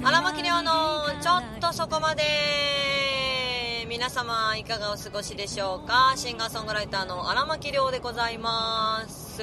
[0.00, 2.22] 荒牧亮のちょっとそこまで。
[3.88, 6.14] 皆様いかがお過ごしでしょうか？
[6.16, 9.42] シンガーソングライターの荒牧亮でございます、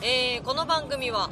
[0.00, 1.28] えーこの番組は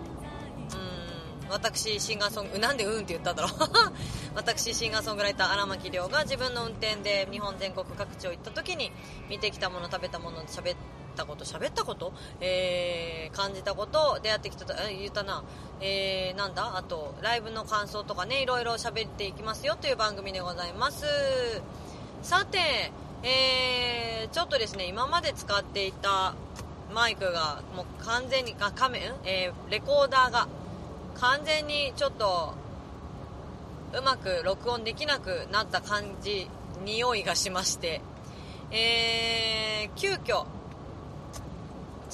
[1.44, 3.52] うん私シンガーソングなんでうんって言ったんだろう。
[4.36, 8.92] 私シンガーソングライター荒牧亮が自分の運転で日本全国各地を行った時に
[9.30, 10.76] 見てきたもの食べたもの喋っ
[11.12, 15.42] たこと喋ったこと、えー感じたこと出会ってきたと言ったな、
[15.80, 16.76] えーなんだ？
[16.76, 21.06] あとライブの感想とかねいろいろ喋っていきますよという番組でございます。
[22.22, 26.34] さて、えーちょっとですね今まで使っていた
[26.94, 30.46] マイクがもう完全にあカメん、えーレコーダーが
[31.14, 32.54] 完全にちょっと
[33.94, 36.48] うまく録音できなくなった感じ
[36.84, 38.00] 匂いがしまして。
[38.70, 40.46] えー急遽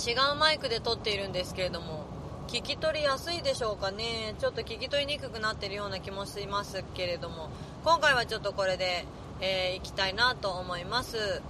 [0.06, 2.06] 違うマイクで撮っているんですけれども
[2.48, 4.34] 聞き取りやすいでしょうかね。
[4.40, 7.50] ちょっと聞き取りにくくなってるような気もしますけれども。
[7.84, 9.04] 今回はちょっとこれで、
[9.42, 11.42] えー行きたいなと思います。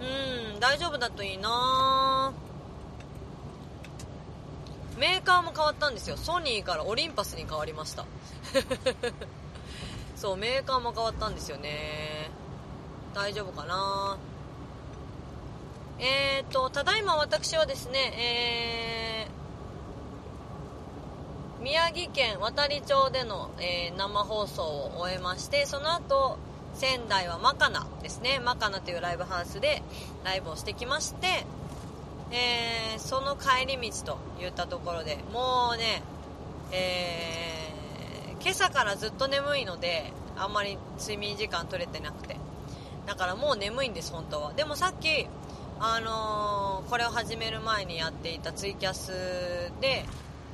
[0.00, 2.32] うん大丈夫だといいな。
[4.98, 6.16] メーカーも変わったんですよ。
[6.16, 8.06] ソニーからオリンパスに変わりました。
[10.16, 12.28] そうメーカーも変わったんですよね。
[13.14, 14.16] 大丈夫かな。
[16.00, 26.38] えーとただいま私はですねえー宮城県渡里町での、えー生放送を終えましてその後
[26.74, 28.38] 仙台はマカナですね。
[28.38, 29.82] マカナというライブハウスで
[30.22, 31.44] ライブをしてきまして、
[32.30, 36.02] えーその帰り道といったところでもうね、
[36.70, 42.36] えー今朝からずっと眠いのであんまり睡眠時間取れてなくて。
[43.06, 44.52] だからもう眠いんです本当は。
[44.52, 45.26] でもさっき
[45.80, 49.12] あのーこれを始める前にやっていたツイキャス
[49.80, 50.06] で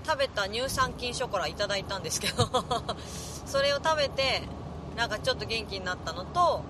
[0.05, 2.45] 食べた乳酸菌ショコラいただいたんですけど
[3.47, 4.43] それを食べて
[4.97, 6.63] なんかちょっと元気になったのと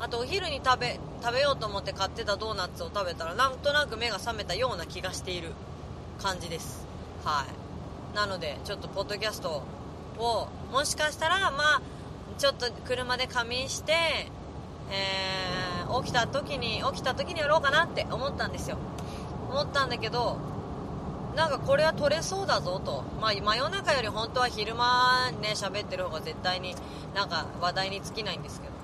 [0.00, 5.52] あとお昼に食べ食べようと思って買ってたドーナツを食べたらなんとなく目が覚めたような気がしている
[6.22, 6.86] 感じです。
[7.24, 7.44] は
[8.14, 8.16] い。
[8.16, 9.62] なのでちょっとポッドキャスト
[10.18, 11.82] をもしかしたらまあ
[12.38, 14.30] ちょっと車で仮眠して、
[14.90, 15.66] えー
[16.02, 18.76] 起きた時に起きた時にやろうかなって思ったんですよ。
[19.50, 20.36] 思ったんだけど
[21.34, 26.74] なんかこれは取れそうだぞと、まあ、真夜中より本当は昼間ね喋ってる方が絶対に
[27.14, 28.76] なんか話題に尽きないんですけど。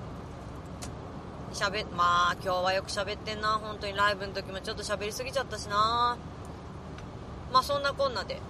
[1.53, 3.59] 喋まあ今日はよく喋ってんな。
[3.63, 6.17] 本当にライブの時もちょっと喋りすぎちゃったしな。
[7.51, 8.41] まあそんなこんなで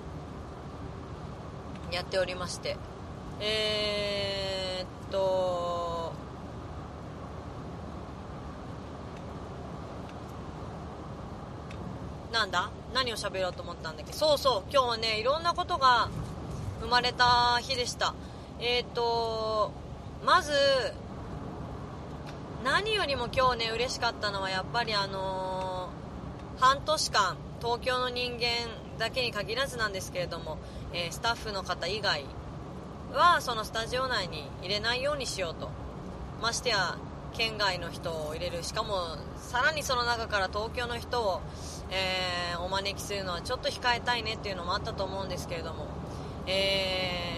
[1.91, 2.77] やっておりまして。
[3.41, 5.62] えー、っと
[12.33, 12.71] なんだ？
[12.93, 14.11] 何を喋ろうと思ったんだっけ？
[14.11, 16.09] そうそう今日はねいろんなことが
[16.81, 18.13] 生まれた日でした。
[18.59, 19.71] えー、と
[20.25, 20.51] まず
[22.63, 28.39] 何よりも今日ね嬉しかったのはやっぱりあのー半年間東京の人間
[28.97, 30.57] だけに限らずなんですけれども、
[30.93, 32.25] えースタッフの方以外
[33.11, 35.69] はそのスタジオ内に入れないようにしようと。
[36.41, 36.97] ましてや
[37.33, 38.63] 県外の人を入れる。
[38.63, 41.41] しかもさらにその中から東京の人を、
[41.93, 45.87] えーお招きするのはちょっと控えたいねっていうのもあったと思うんですけれども、
[46.47, 47.33] えー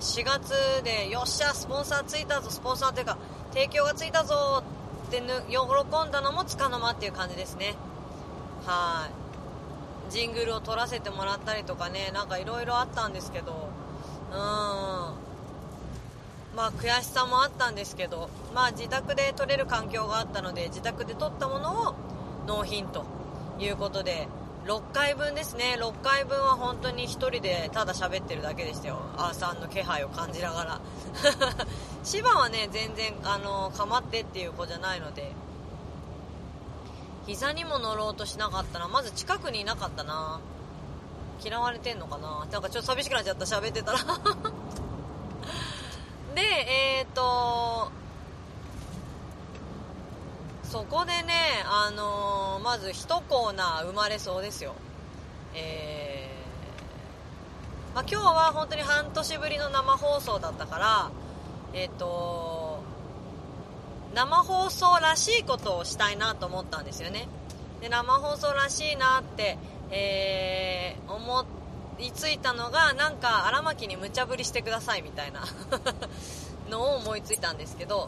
[0.00, 0.52] 4月
[0.84, 3.18] でよっしゃスポンサーついたぞスポンサーというか
[3.52, 4.62] 提供がついたぞ
[5.08, 5.26] って喜
[6.08, 7.74] んだのもつかの間っていう感じですね。
[8.64, 9.08] は
[10.08, 10.12] い。
[10.12, 13.70] ジングルを撮らせてもらったりとかねなんかいろいろあったんですけど。
[14.30, 14.36] うん。
[14.36, 15.16] ま
[16.58, 18.28] あ悔しさもあったんですけど。
[18.54, 21.94] まあ自宅で撮れる環境があったので自宅で撮ったものを
[22.46, 23.17] 納品と。
[23.58, 24.28] いうことで
[24.66, 25.76] 6回分ですね。
[25.78, 29.00] 6回分は本当に1人でただ喋ってるだけでしたよ。
[29.16, 30.80] あーさんの気配を感じながら。
[32.04, 35.32] 芝はね全然あの構ってっていう子じゃないので。
[37.26, 38.88] 膝にも乗ろうとしなかったな。
[38.88, 40.40] まず近くにいなかったな。
[41.44, 42.46] 嫌われてんのかな。
[42.50, 43.44] なんかちょっと寂しくなっちゃった。
[43.44, 43.98] 喋ってたら。
[46.34, 47.90] でえっ、と
[50.68, 51.32] そこでね
[51.64, 54.74] あのーまず1コーナー生まれそうですよ。
[55.54, 61.10] えーまあ、今日は本当に半年ぶりの生放送だったから
[61.72, 62.82] えっ、と
[64.14, 67.28] 生放送らしいことをしたいなと思ったんですよね。
[67.80, 69.56] で生放送らしいなって、
[69.90, 71.46] えー思
[71.98, 75.42] いついたのがなんか荒牧に無茶ぶりしてくださいみたいな
[76.70, 78.06] のを思いついたんですけど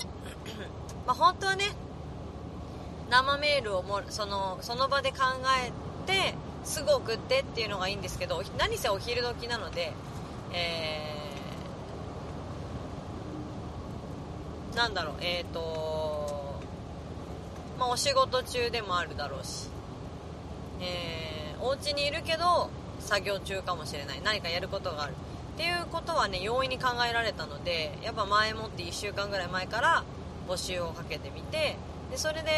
[1.07, 1.65] まあ本当はね
[3.11, 5.19] 生メールをもそのその場で考
[5.67, 5.73] え
[6.07, 6.35] て
[6.65, 9.93] すぐ送ってっていうのがいいんですけど何せお昼時なので
[10.53, 16.61] えー、なんだろうえっ、ー、と
[17.79, 19.69] まあお仕事中でもあるだろうし
[20.81, 22.71] えー、お家にいるけど
[23.01, 24.23] 作業中かもしれない。
[24.23, 25.13] 何かやることがある。
[25.55, 30.05] っていうことはね容易に考えられたのでやっぱ前もって1週間ぐらい前から
[30.49, 31.77] 募集をかけてみて
[32.11, 32.51] でそれで、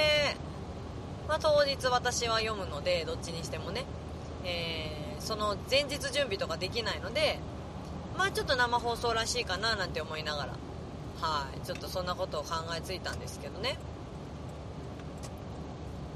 [1.28, 3.84] まあ、当日私は読むのでどっちにしてもね、
[4.44, 7.38] えー、その前日準備とかできないので
[8.16, 10.52] まあちょっと生放送らしいかななんて思いながら。
[11.22, 11.64] はい。
[11.64, 13.78] ちょっとそんなことを考えついたんですけどね。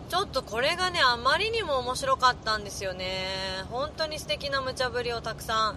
[0.08, 3.28] ちょっとこれがねあまりにも面白かったんですよね。
[3.70, 5.76] 本当に素敵な無茶ぶりをたくさん、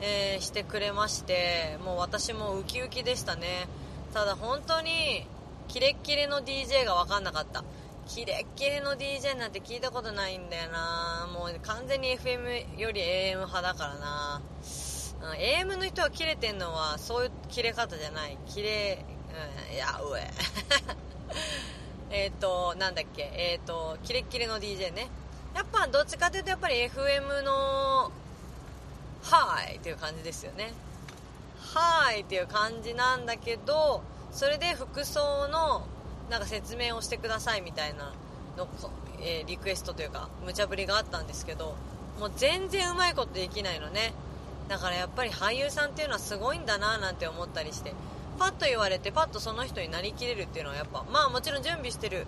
[0.00, 3.68] えー、してくれましてもう私もウキウキでしたね。
[4.12, 5.26] ただ本当に
[5.68, 7.64] キレッキレの DJ が分かんなかった。
[8.06, 11.28] キレッキレの DJ なんて聞いたことないんだよな。
[11.32, 14.42] もう完全に FM より AM 派だからな、
[15.22, 18.36] うん、AM の人がキレてんのはそういうキレ方じゃない。
[18.46, 19.04] キレ、
[19.68, 20.30] うん、いやうえ。
[22.10, 25.08] えっ、と、なんだっけ、えっ、ー、と、キレッキレの DJ ね。
[25.54, 28.12] やっぱ、どっちかというと、やっぱり FM の、
[29.22, 30.72] はーいっていう感じですよね。
[31.74, 34.02] はーいっていう感じなんだけど、
[34.34, 35.86] それで服装の、
[36.28, 38.12] なんか説明をしてくださいみたいな
[38.56, 38.68] の、
[39.22, 41.76] えー、リクエストというか、無茶ぶりがあったんですけど、
[42.20, 44.12] もう全然うまいことできないのね。
[44.68, 47.94] だからやっぱり俳優さんっていうのはすごいんだななんて思ったりして。
[48.38, 52.26] パッと言われてパッとその人になりきれるっていうのはやっぱまあもちろん準備してる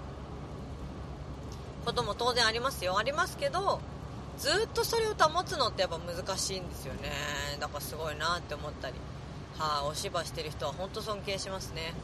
[1.84, 3.80] ことも当然ありますよありますけど
[4.38, 7.10] ずっとそれを保つのってやっぱ難しいんですよね
[7.60, 8.94] だからすごいなって思ったり
[9.58, 11.94] は、あ、お芝居してる人は本当尊敬しますね。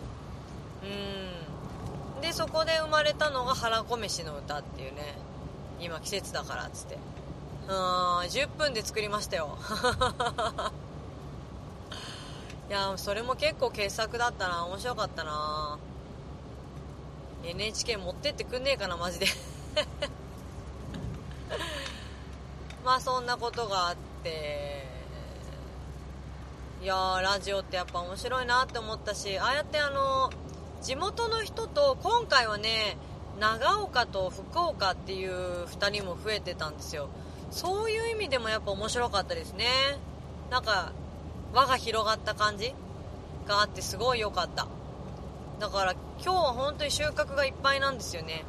[2.17, 2.23] うん。
[2.23, 5.17] でそこで生まれたのが腹こ飯の歌っていうね。
[5.81, 6.97] 今季節だからっつって。
[7.69, 7.77] うん
[8.29, 9.59] 10分で作りましたよ。
[12.69, 14.65] いやそれも結構傑作だったな。
[14.67, 15.79] 面白かったな。
[17.45, 19.27] NHK 持ってってくんねえかなマジで。
[22.85, 24.92] まあそんなことがあって。
[26.83, 30.31] いやラジオってやっぱ面白いなって思ったしああやってあの
[30.83, 32.97] 地元の人と今回はね
[33.39, 37.09] 長岡と福岡っていう2人も増えてたんですよ。
[37.53, 39.67] そういう意味でもやっぱ面白かったですね。
[40.51, 40.91] なんか
[41.55, 42.75] 輪が広がった感じ
[43.47, 44.67] があってすごい良かった。
[45.61, 48.45] だから今日は本当に収穫がいっぱいなんですよね。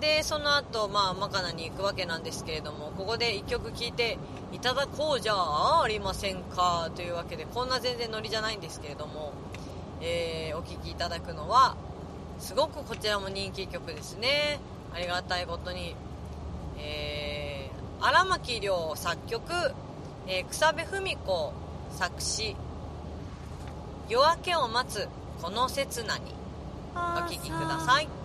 [0.00, 4.18] でその後まあマカナに行くわけなんですけれどもここで1曲聴いて
[4.52, 9.32] いただこうじゃありませんかというわけでこんな全然ノリじゃないんですけれども、
[10.00, 11.76] えー、お聴きいただくのは
[12.38, 14.60] すごくこちらも人気曲ですね。
[14.92, 15.96] ありがたいことに、
[16.78, 19.42] えー、荒牧亮作曲、
[20.26, 21.52] えー、草部文子
[21.92, 22.56] 作詞
[24.08, 25.08] 夜明けを待つ
[25.42, 26.34] この刹那に
[26.94, 28.23] お聴きください。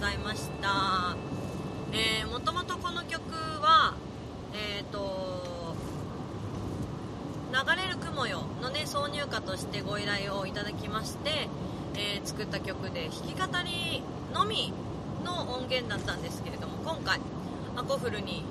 [0.00, 1.14] ございました、
[2.26, 3.20] もともとこの曲
[3.60, 3.94] は
[4.54, 5.76] えっ、と
[7.52, 11.50] 流れる雲よのね挿入歌としてご依頼をいただきまして、
[11.96, 14.02] えー作った曲で弾き語り
[14.32, 14.72] のみ
[15.22, 17.20] の音源だったんですけれども今回
[17.76, 18.46] アコフルに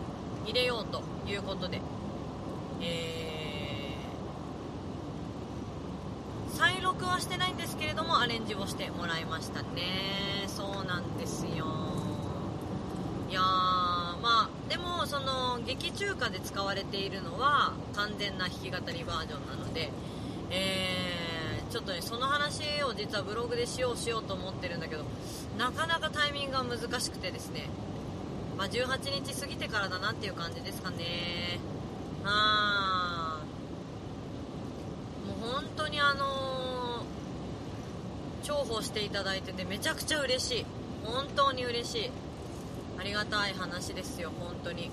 [0.46, 1.82] 入れようということで
[2.80, 7.76] えー再録はしてないんです
[8.20, 10.46] アレンジをしてもらいましたね。
[10.48, 11.66] そうなんですよ。
[13.30, 19.92] いやまあでもその劇中歌で使われているのは完全な弾き語りバージョンなので
[20.50, 25.06] えーちょっとねその話を実はブログでしようしようと思ってるんだけど
[25.58, 27.70] なかなかタイミングが難しくてですね。
[28.58, 31.60] まあ、18日過ぎてからだなっていう感じですかね。
[32.26, 35.42] あー。
[35.42, 36.59] もう本当にあのー
[38.50, 40.66] 重宝していただいててめちゃくちゃ嬉しい。
[41.06, 42.12] 本当に嬉しい。
[43.00, 44.92] ありがたい話ですよ本当に。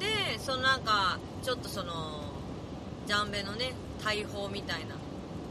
[0.00, 1.92] でそのなんかちょっとその
[3.06, 3.72] ジャンベのね
[4.04, 4.96] 大砲みたいな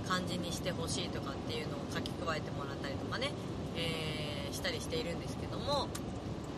[0.09, 3.31] 感じにしてほしいとかっていうのを書き加えてもらったりとかね、
[3.77, 5.87] えーしたりしているんですけども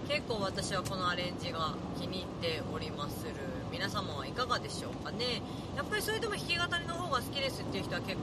[0.09, 3.33] 結構私はこのアレンジが気に入っておりまする。
[3.71, 5.41] 皆様はいかがでしょうかね。
[5.77, 8.21] やっぱりそれでも弾き語りの方が好きですっていう人は結構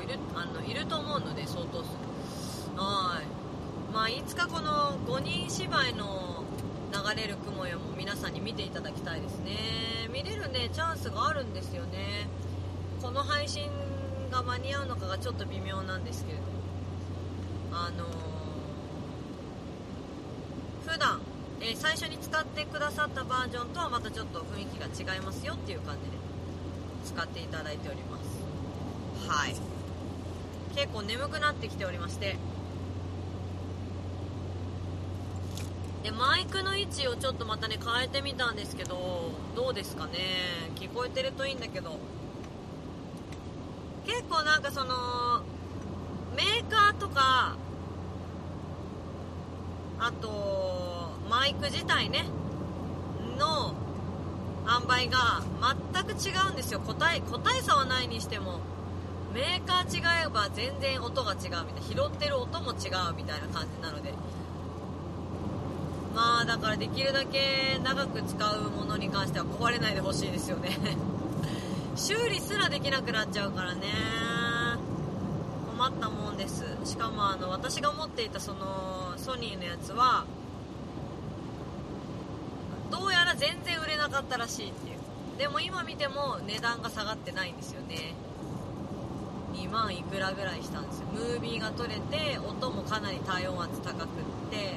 [0.00, 1.88] いるあのいると思うので相当数。
[2.76, 3.92] はい。
[3.92, 6.44] まあいつかこの5人芝居の
[6.92, 9.56] 流れる雲よも皆さんに見ていただきたいですね。
[10.12, 12.28] 見れるねチャンスがあるんですよね。
[13.02, 13.68] この配信
[14.30, 16.50] が間に合うのかがちょっと微妙なんですけれども。
[17.72, 18.30] あのー
[20.90, 21.20] 普段、
[21.60, 26.16] え最初に使ってくださったバージョンとはまたちょっと雰囲気が違いますよっていう感じで
[27.04, 29.28] 使っていただいております。
[29.28, 29.54] はい。
[30.80, 32.38] 結構眠くなってきておりまして。
[36.02, 40.12] でマイクの位置をちょっとまたね変えてみたんですけどどうですかね。
[40.76, 41.98] 聞こえてるといいんだけど。
[44.06, 45.42] 結構なんかその
[46.34, 47.56] メーカーとか
[49.98, 52.24] あとマイク自体ね
[53.38, 53.74] の
[54.66, 55.42] 塩梅が
[55.92, 56.80] 全く違うんですよ。
[56.80, 58.60] 個体個体差はないにしても。
[59.32, 64.12] メーカー違えば全然音が違うみたいな拾ってる音も違うみたいな感じなので。
[66.14, 70.76] まあだからできるだけ長く使うものに関しては壊れないでほしいですよね。
[71.94, 73.86] 修理すらできなくなっちゃうからね。
[75.76, 76.64] 困ったもんです。
[76.84, 80.24] しかもあの私が持っていたそのソニーのやつは
[82.90, 84.98] どうやら全然売れなかったらしいっていう。
[85.38, 88.14] でも今見ても値段が下がってないんですよね。
[89.70, 91.06] 2万いくらぐらいしたんですよ。
[91.14, 94.08] ムービーが取れて音もかなり体温圧高くっ
[94.50, 94.74] て。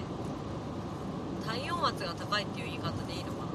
[1.43, 3.45] 体温圧が高いっていう言い方でいいのかな。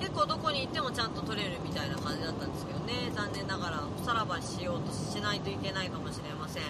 [0.00, 3.12] 結構どこに行ってもちゃんと撮れるみたいな感じだったんですけどね。
[3.14, 6.64] 残念ながらおさらばしようとしないといけないかもしれません。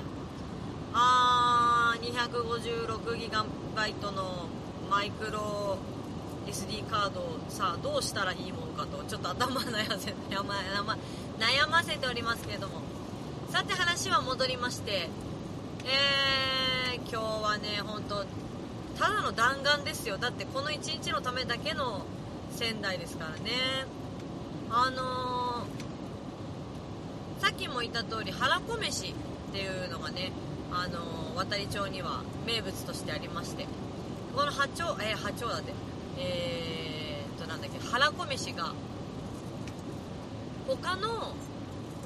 [0.92, 4.50] あー 256GB の
[4.90, 5.78] マイクロ
[6.46, 10.98] SD カードをさあどうしたらいいものかとちょっと頭悩ませ悩ま悩ま
[11.38, 12.82] 悩ませておりますけれども。
[13.52, 15.10] さて話は戻りまして
[15.84, 18.24] えー、今日はね本当
[18.98, 20.16] ただの弾丸ですよ。
[20.16, 22.06] だってこの1日のためだけの
[22.52, 23.50] 仙台ですからね。
[24.70, 29.14] あのーさっきも言った通り腹こ飯っ
[29.52, 30.30] ていうのがね、
[30.70, 33.66] あのー渡り町には名物としてありまして。
[34.34, 35.74] この八丁えー八丁だって。
[36.18, 38.72] えー、っとなんだっけ腹こ飯が
[40.66, 41.34] 他の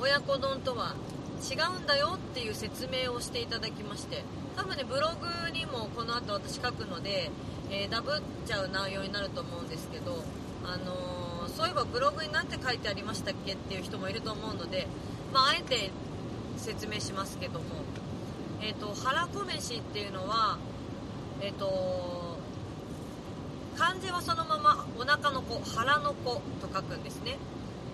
[0.00, 0.94] 親子丼とは
[1.42, 4.24] 違うんだよっていう説明をしていただきまして
[4.56, 5.08] 多分ねブロ
[5.44, 7.30] グにもこの後私書くので、
[7.70, 10.22] えーダブっちゃう内容になると思うんですけど、
[10.64, 14.86] あのーそういえばブログに何て書いてありましたっけっていう人もいると思うので、
[15.32, 15.90] まあ、あえて
[16.58, 17.64] 説明しますけども、
[18.60, 20.58] えー、と腹こ飯っていうのは
[21.40, 22.25] えっ、と
[23.78, 27.36] 漢字はそのままお腹の子腹の子と書くんですね。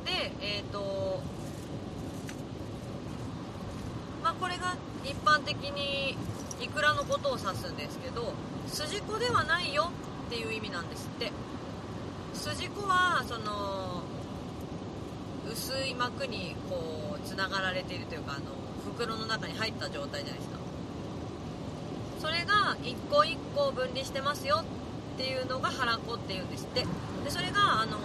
[0.04, 1.20] でえっ、と
[4.22, 6.16] まあこれが一般的に
[6.60, 8.32] イクラのことを指すんですけど
[8.68, 9.90] 筋子ではないよ
[10.26, 11.32] っていう意味なんですって。
[12.32, 14.02] 筋子はその
[15.52, 18.42] 薄い膜にこうつながられているというかあの
[18.96, 20.56] 袋の中に入った状態じゃないですか。
[22.20, 24.64] それが一個一個分離してますよ
[25.22, 26.80] っていうのが腹子っていうんですって。
[26.80, 27.96] でそれがあの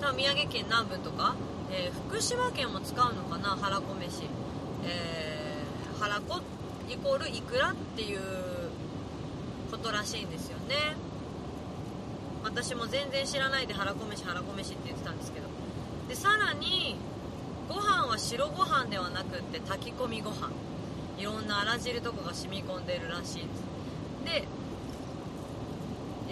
[0.00, 1.36] 多分宮城県南部とか、
[1.70, 4.24] えー福島県も使うのかな腹子飯。
[4.84, 6.42] えー、腹子
[6.90, 8.20] イコールイクラっていう
[9.70, 10.74] ことらしいんですよね。
[12.42, 15.46] 私も全然知らないで腹子飯腹子飯って言ってたんですけど。
[16.08, 16.96] でさらに
[17.68, 20.50] ご飯は白ご飯ではなくって炊き込みご飯。
[21.16, 23.64] いろんなあら汁とかが染み込んでるらしいです。
[24.24, 24.48] で、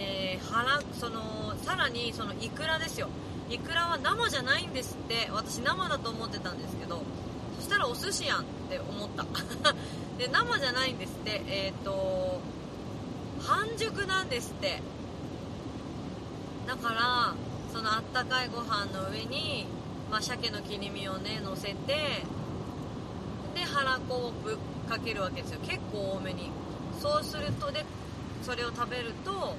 [0.02, 3.08] えー腹そのさらにそのイクラですよ。
[3.48, 7.02] イクラは生じゃないんですって私生だと思ってたんですけど
[7.56, 9.24] そしたらお寿司やんって思った。
[10.18, 12.40] で生じゃないんですってえっ、と
[13.40, 14.82] 半熟なんですって。
[16.66, 17.34] だから
[17.72, 19.66] そのあったかいご飯の上に、
[20.10, 21.74] まあ、鮭の切り身をね乗せて
[23.54, 24.56] で腹子をぶっ
[24.88, 25.60] かけるわけですよ。
[25.60, 26.50] 結構多めに。
[27.00, 27.84] そうするとで
[28.42, 29.56] それを食べると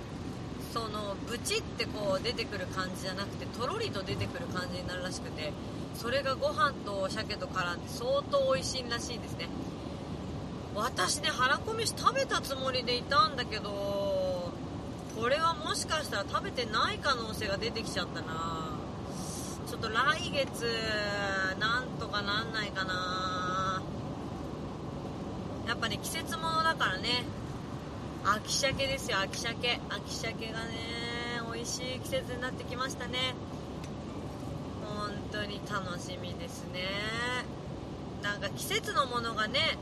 [0.74, 5.54] そのブチってこう出てくる感じじゃなくてとろりと出てくる感じになるらしくて
[5.94, 9.48] それがご飯と鮭と絡んで相当美味しいらしいですね。
[10.76, 14.52] 私ね腹こ飯食べたつもりでいたんだけど
[15.16, 18.72] これはもしかしたら食べてない可能性が出てきちゃったな。
[19.70, 20.66] ちょっと来月
[21.60, 23.84] なんとかなんないかな。
[25.68, 27.24] やっぱね季節ものだからね
[28.26, 29.80] 秋鮭ですよ秋鮭。
[29.90, 30.70] 秋鮭がね
[31.54, 33.36] 美味しい季節になってきましたね。
[34.82, 36.82] 本当に楽しみですね。
[38.22, 39.78] なんか季節のものがね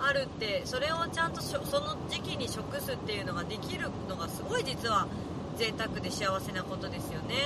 [0.00, 5.06] あるってそれをちゃんとその時期に食すっていうのができるのがすごい実は
[5.56, 7.36] 贅沢で幸せなことですよね。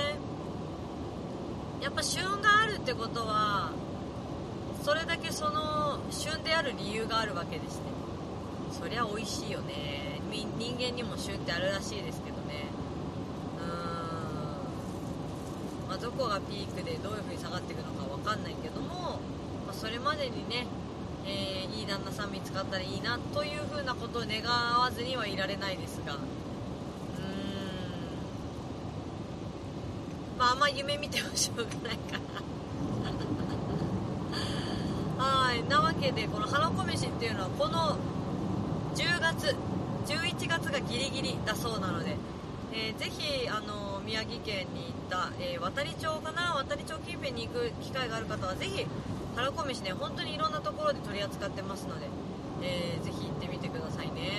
[1.81, 3.71] やっぱ旬があるってことは
[4.83, 7.83] それだけその旬である理由があるわけですね
[8.79, 10.21] そりゃ美味しいよね。
[10.31, 12.67] 人間にも旬ってあるらしいですけどね。
[13.59, 13.63] う
[15.85, 19.19] ん、まあ、どこがピークでどういう風に下がっていくのかわかんないけども、
[19.67, 20.65] まあ、それまでにね、
[21.25, 26.13] えーいい旦那さん見つかったらいいなという風なことを願わずにはいられないですが。
[26.13, 26.21] うーん。
[30.37, 32.17] まああんま夢見てもしょうがないか
[35.19, 35.63] ら はい。
[35.69, 37.97] なわけでこの花子飯っていうのはこの
[38.99, 39.55] 10月
[40.07, 42.17] 11月がギリギリだそうなので、
[42.73, 48.85] えーぜひあの宮城県に行った、えー渡里町かな渡里町近辺に行く機会がある方はぜひ
[49.37, 52.07] 腹こ飯ね本当にいろんなところで取り扱ってますので、
[52.61, 54.31] えーぜひ行ってみてくださいね。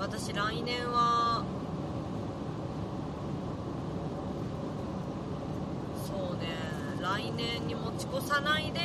[0.00, 1.44] 私来年は
[6.06, 6.46] そうね
[7.02, 8.80] 来年に持ち越さないで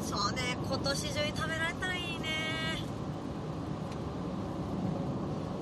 [0.00, 2.28] そうね今年中に食べられたらいいね。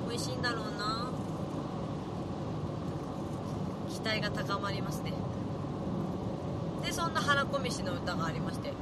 [0.08, 1.12] 美味しいんだろうな。
[3.88, 5.12] 期待が高まりますね。
[6.84, 8.72] でそんな腹こ飯の歌がありまして、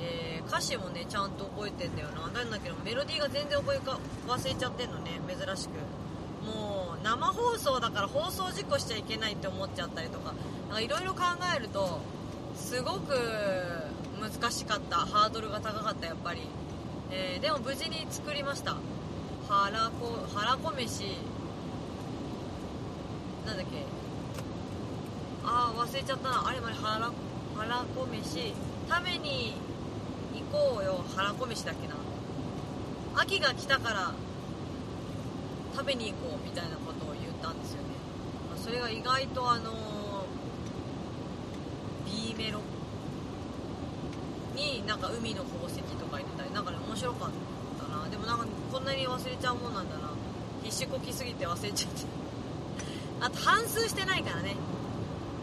[0.00, 2.26] えー歌詞もねちゃんと覚えてんだよな。
[2.28, 5.20] なんだけどメロディーが全然覚えか忘れちゃってんのね。
[5.28, 5.72] 珍しく。
[6.44, 10.32] もう生放送だから放送事故しちゃいけないって思っちゃったりとか
[10.80, 11.20] いろいろ考
[11.54, 12.00] えると
[12.56, 13.12] すごく
[14.18, 14.96] 難しかった。
[14.96, 16.40] ハードルが高かったやっぱり、
[17.10, 18.76] えーでも無事に作りました。
[19.48, 21.04] 腹こ腹こ飯。
[23.46, 23.84] なんだっけ。
[25.44, 26.48] ああ忘れちゃったな。
[26.48, 27.10] あれまで腹
[27.56, 28.52] 腹こ飯。
[28.88, 29.54] 食べに
[30.34, 31.04] 行こうよ。
[31.16, 31.94] 腹こ飯だっけな。
[33.16, 34.12] 秋が来たから
[35.74, 37.88] 食べに行こうみたいなことを言ったんですよね。
[38.56, 39.72] それが意外とあの
[42.04, 42.60] B メロ
[44.58, 47.30] になんか海の宝石とか言ってたりなんかね面白かっ
[47.78, 48.08] たな。
[48.10, 50.10] でもなんかこんなに忘れちゃうもんなんだな
[50.64, 52.02] 必死こきすぎて忘れちゃって。
[53.20, 54.56] あと半数してないからね。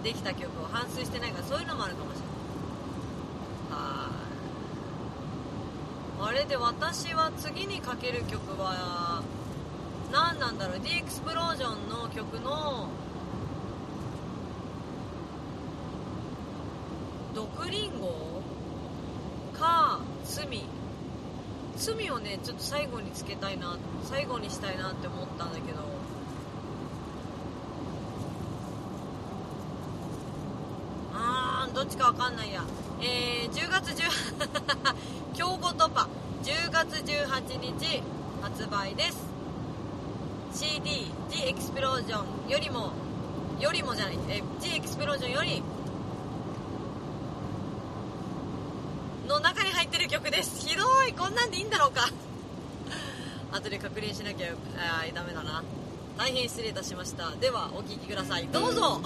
[0.03, 2.27] できた曲を半数してないからそういうのもあるかもしれない。
[3.71, 4.15] はい
[6.27, 9.21] あれで私は次にかける曲は
[10.11, 12.87] 何なんだろう？D エクスプロージョンの曲の
[17.33, 18.41] 毒リンゴ
[19.59, 20.63] か罪
[21.85, 25.79] 罪をねちょっと最後につけたいな最後にしたいなって思ったんだけど。
[31.13, 32.63] あーどっちかわかんないや。
[33.01, 34.09] えー、10月10
[35.35, 36.09] 競合突破
[36.43, 38.01] 10月18日
[38.41, 39.23] 発売です。
[40.53, 42.93] CD「The Explosion」よりも
[43.59, 45.61] よりもじゃない、えー G エクスプロージョンより
[49.27, 49.63] の中
[50.31, 51.91] ですひどいこんなんでいいんだろう。
[51.91, 52.09] か
[53.51, 55.63] 後で確認しなきゃあダメだな
[56.17, 58.73] 大変失礼いたしましたではお聴きくださいどう。
[58.73, 59.01] ぞ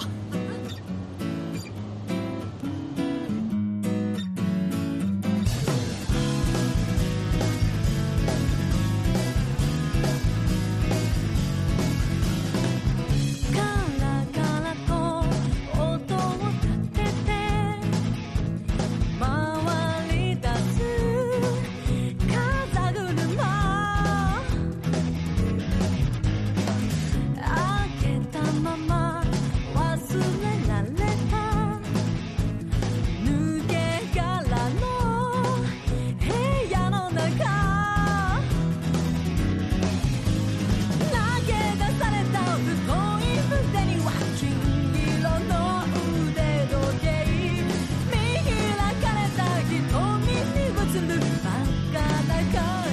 [52.52, 52.89] God.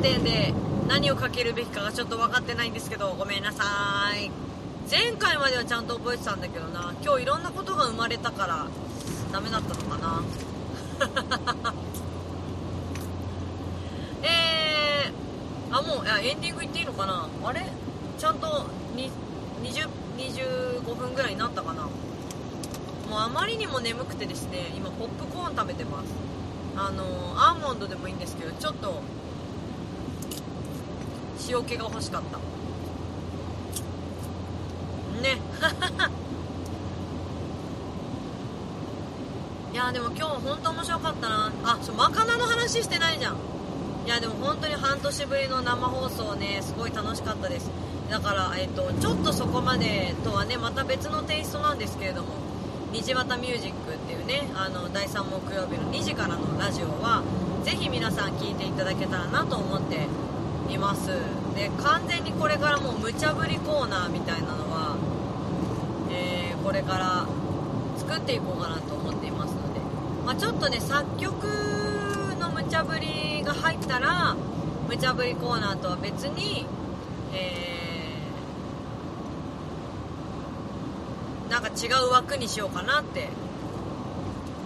[0.00, 0.54] 時点で
[0.88, 3.64] 何をかけるべきかがちょっと分かってないんですけどごめんなさ
[4.16, 4.30] い。
[4.90, 6.94] 前回まではちゃんと覚えてたんだけどな。
[7.04, 8.66] 今日いろんなことが生まれたから
[9.30, 10.22] ダメだったのかな。
[14.22, 17.28] えー、あもういやエンディングいっていいのかな。
[17.44, 17.70] あれ？
[18.18, 18.64] ちゃんと
[18.96, 19.10] 20
[20.16, 21.82] 25分ぐらいになったかな。
[21.82, 21.92] もう
[23.18, 26.06] あまりにも眠くてですね今ポップコーン食べてます。
[26.74, 27.04] あの
[27.36, 29.02] アーモンドでもいいんですけどちょっと
[31.48, 32.38] 塩気が欲しかった。
[35.22, 35.38] ね。
[39.72, 41.52] いやでも今日本当面白かったな。
[41.64, 43.36] あそうマカナの話してないじゃん。
[44.06, 47.70] いやでも本当に半年ぶりの生放送ねすごい楽しかったです。
[48.10, 52.28] だから、えっとちょっとそこまでとはねまた別のテイストなんですけれども
[52.92, 57.22] 虹綿ミュージックっていうねあの第3木曜日の2時からのラジオは
[57.62, 60.08] ぜひ皆さん聞いていただけたらなと思って
[60.74, 61.08] います。
[61.54, 64.96] で完全にこれからもう無茶ぶりコーナーみたいなのは、
[66.10, 67.26] えーこれから
[67.96, 69.80] 作っていこうかなと思っていますので、
[70.26, 71.44] まあ、ちょっとね作曲
[72.38, 74.36] の無茶ぶりが入ったら
[74.86, 76.66] 無茶ぶりコーナーとは別に、
[77.32, 83.28] えーなんか違う枠にしようかなって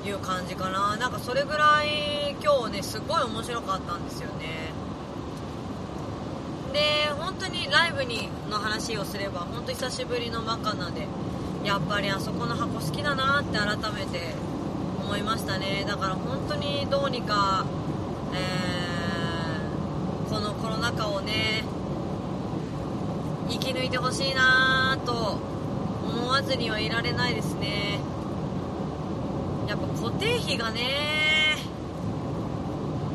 [0.06, 0.96] いう感じかな。
[0.98, 4.63] なんかそれぐらい今日ねすごい面白かったんですよね。
[6.74, 11.06] で本当にライブにの話をすれば本当久しぶりのマカナで
[11.64, 14.34] やっぱりあそこの箱好きだなって改めて
[15.00, 15.84] 思いましたね。
[15.86, 17.64] だから本当にどうにか、
[18.34, 18.74] えー
[20.34, 21.62] このコロナ禍をね
[23.48, 25.38] 生き抜いてほしいなと
[26.02, 28.00] 思わずにはいられないですね。
[29.68, 31.56] やっぱ固定費がね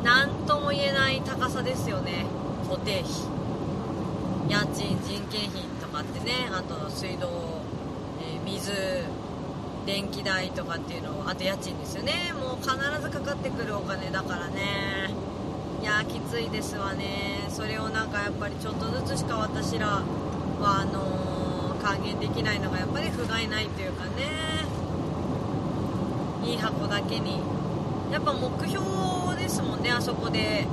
[0.02, 2.24] 何とも言えない高さですよね。
[2.66, 3.39] 固定費。
[4.50, 7.28] 家賃人件費とかってねあと水道、
[8.20, 8.72] えー水
[9.86, 12.32] 電気代とかっていうのをあと家賃ですよね。
[12.34, 15.10] もう必ずかかってくるお金だからね。
[15.80, 17.46] いやーきついですわね。
[17.48, 20.02] それをなんかやっぱりちょっとずつしか私らは
[20.60, 24.10] あのー還元できないのがやっぱり不甲斐ないというかね。
[26.44, 27.40] いい箱だけに。
[28.12, 28.84] やっぱ目標
[29.36, 30.66] ですもんねあそこで。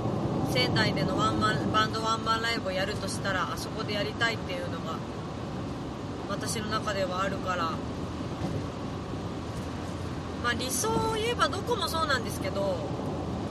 [0.58, 4.98] 仙台でのワンマンバンドワンマンライブをやるとしたらあそこでやりたいっていうのが
[6.28, 7.74] 私の中ではあるから。
[10.44, 12.78] まあ理想を言えばどこもそうなんですけど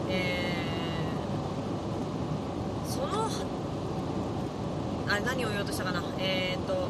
[0.08, 3.28] えーその
[5.08, 6.02] あれ何を言おうとしたかな。
[6.18, 6.88] えー、っと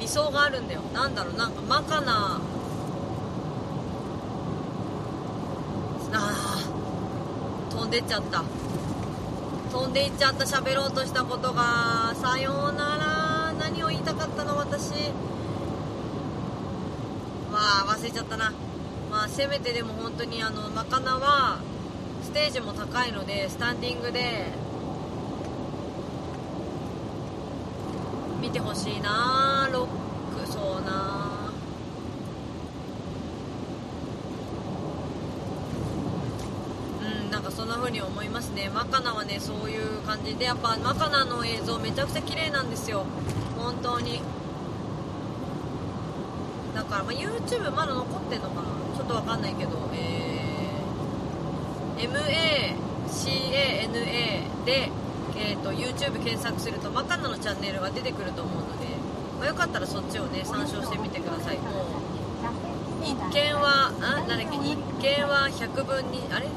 [0.00, 0.80] 理想があるんだよ。
[0.94, 1.34] なんだろう。
[1.34, 2.40] なんかマカナ
[7.86, 8.42] 飛んでっちゃった。
[9.70, 10.44] 飛んでいっちゃった。
[10.44, 13.52] 喋ろうとしたことがさようなら。
[13.60, 14.90] 何を言いたかったの私。
[17.52, 18.52] まあ忘れちゃったな。
[19.08, 21.60] まあせめてでも本当にあのマカナは
[22.24, 24.48] ステージも高いのでスタンディングで
[28.40, 29.68] 見てほしいな。
[29.72, 31.52] ロックそうな
[37.00, 38.68] うんなんかそんな風に思いますね。
[38.68, 43.06] マカナはねそういう感じでやっぱマカナの映像めちゃくちゃ綺麗なんですよ。
[43.56, 44.20] 本当に。
[46.74, 48.62] だから、まあ、YouTube まだ残ってんのかな？
[48.94, 49.70] ちょっとわかんないけど。
[49.94, 53.90] えー、MACANA
[54.66, 54.90] で、
[55.38, 58.86] えー、と YouTube 検索するとマカナのチャンネルが出てくると思うので、
[59.38, 61.56] まあ、よかったらそっちをね参照してみてください。
[61.56, 64.44] もう一見はあなんだっけ？
[64.44, 66.48] 一見は100分にあれ？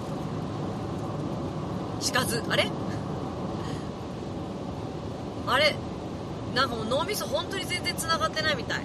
[2.00, 2.70] しかずあれ？
[5.48, 5.76] あれ？
[6.56, 8.82] なんかもう脳みそ本当に全然繋がってないみたい。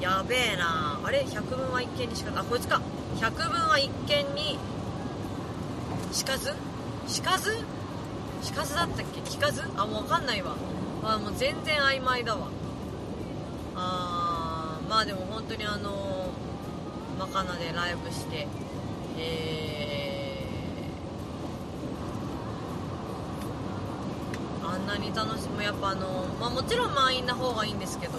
[0.00, 1.00] やべえな。
[1.02, 2.80] あれ？100分は一見にしかあこいつか。
[3.16, 4.58] 100分は一見に
[6.12, 6.54] しかず
[7.06, 7.56] しかず
[8.42, 9.20] しかずだったっけ？
[9.20, 9.62] 聞かず？
[9.76, 10.54] あもう分かんないわ。
[11.02, 12.48] あもう全然曖昧だわ。
[13.76, 16.28] あーまあでも本当にあの
[17.18, 18.46] マカナでライブして
[19.18, 28.18] えーあんなに楽しむやっぱあの、まあ、もちろん満員な方がいいんですけど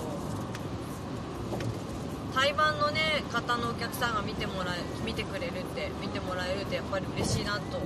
[2.33, 7.81] 対バンのね方のお客さんが見てもらえ見てくれるって見てもらえるってやっぱり嬉しいなと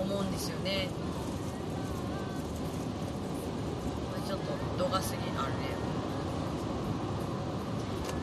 [0.00, 0.88] 思うんですよね。
[4.26, 4.44] ちょっと
[4.82, 5.58] 度が過ぎあるね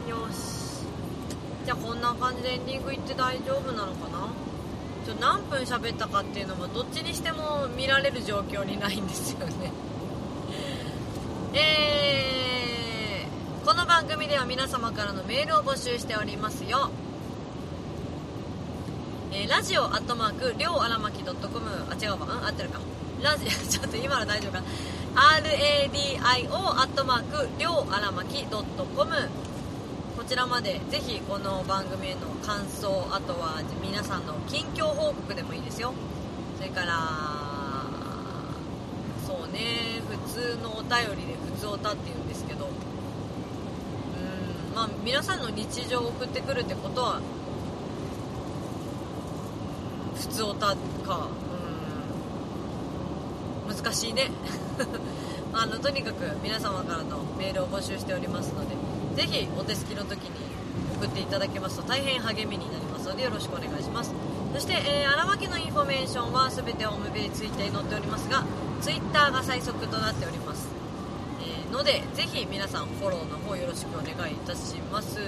[0.09, 0.87] よし。
[1.65, 4.27] じゃあこんな感じでエンディングいって大丈夫なのかな？
[5.05, 9.71] ちょ何分喋ったかっていうのもどっちにしても見られる状況にないんですよね。
[11.55, 16.89] えー、この番組では皆様からのメールを募集しておりますよ。
[19.31, 21.35] えーラジオアットマークりょうあらまき .com
[21.91, 22.79] あ違うわうん合ってるか。
[23.21, 24.61] ラジオ ちょっと今の大丈夫か。
[24.61, 24.65] な
[25.41, 28.65] RADIO アットマークりょうあらまき .com
[30.17, 35.93] こちらまでぜひこの番組への感想あとは皆さんの近況報告でもいいですよ。
[36.57, 37.42] それから
[39.53, 42.65] ね普通のお便りで普通おたって言うんですけど。
[42.65, 42.73] うん
[44.75, 47.21] まあ皆さんの日常を送ってくるってことは
[50.15, 51.27] 普通おたか
[53.67, 54.31] うん難しいね。
[55.53, 58.75] あのとにかく皆様からのメールを募集しておりますので
[59.21, 60.31] ぜひお手すきの時に
[60.97, 62.82] 送っていただけますと大変励みになります。
[63.13, 64.11] のでよろしくお願いします。
[64.53, 68.43] そして、えー、荒牧のインフォメーションは全てホームページツイッターに載っておりますが
[68.81, 70.67] ツイッターが最速となっております、
[71.41, 75.19] えーのでぜひ皆さんフォローの方よろしくお願いいたします、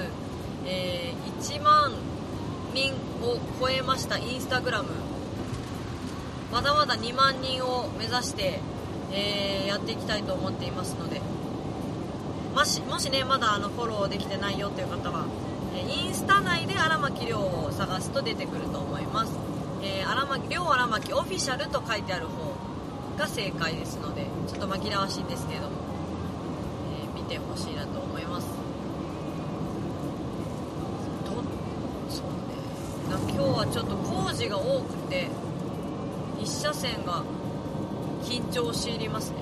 [0.65, 1.91] えー1万
[2.74, 4.89] 人を超えましたインスタグラム。
[6.52, 8.60] まだまだ2万人を目指して、
[9.12, 11.21] えーやっていきたいと思っていますので。
[12.56, 15.26] もしもしねまだあのフォローできてないよという方は、
[15.81, 19.33] インスタ内で荒牧亮を探すと出てくると思います、
[19.81, 22.53] えー、荒牧亮荒牧オフィシャルと書いてある方
[23.17, 25.75] が正解ですのでちょっと紛らわしいんですけれども、
[26.99, 28.47] えー見てほしいなと思います。
[31.23, 31.31] と
[32.09, 33.33] そうね。
[33.33, 35.27] 今日はちょっと工事が多くて
[36.39, 37.23] 一車線が
[38.23, 39.38] 緊張し入りますね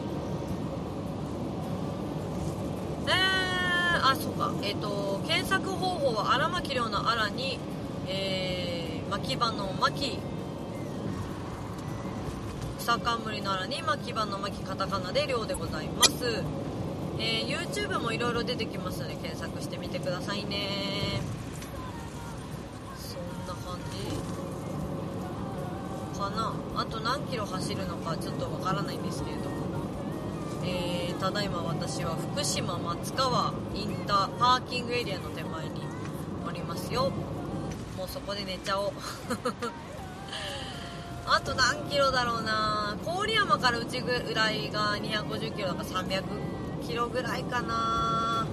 [3.07, 4.54] えー、そうか。
[4.62, 7.60] えっ、と検索方法は荒牧亮の荒に
[8.08, 10.19] えー、牧場の牧。
[12.80, 16.43] 草冠の荒に牧場の牧カタカナで亮でございます。
[17.17, 21.21] えー YouTube もいろいろ出てきますので検索してみてくださいね。
[22.97, 24.34] そんな感じ。
[26.19, 26.54] かな。
[26.76, 29.52] あと何キロ走るのかちょっとわからないんですけれども、
[30.65, 35.82] えーただいま私は福島松川インターパーキングエリアの手前に
[36.45, 37.12] おりますよ。
[37.97, 38.91] もうそこで寝ちゃおう。
[41.26, 42.97] あと何キロだろうな。
[43.06, 46.23] 郡山から内ぐらいが250キロだから300
[46.86, 48.45] キロぐらいかな。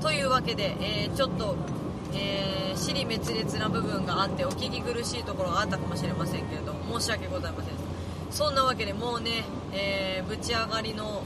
[0.00, 1.56] というわけで、えーちょっと、
[2.14, 7.79] えー、尻滅裂な部分があってお聞き苦しいところがあったかもしれませんけれども申し訳ございません。
[8.30, 11.22] そんなわけでもうね、えーぶち上がりの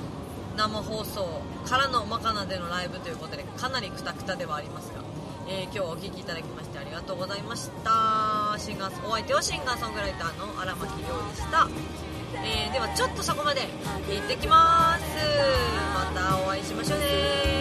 [0.57, 5.03] 生放送からのマカナでのライブということでかなりクタクタではありますが、
[5.49, 8.55] えー今日はお聞きいただきましてありがとうございました。
[8.59, 11.69] シンガーお相手はシンガーソングライターの荒牧亮でした、
[12.43, 13.63] えーではちょっとそこまで
[14.09, 15.03] 行ってきます。
[15.95, 17.54] またお会いしましょうね。